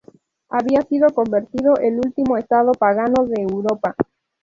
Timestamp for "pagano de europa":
2.71-3.93